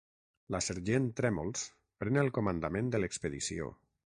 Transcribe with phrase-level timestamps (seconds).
[0.55, 1.67] La sergent Trèmols
[2.05, 3.71] pren el comandament de l'expedició.